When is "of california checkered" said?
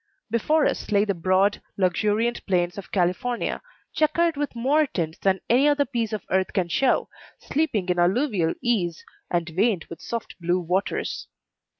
2.79-4.35